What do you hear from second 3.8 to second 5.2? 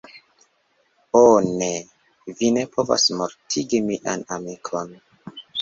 mian amikon!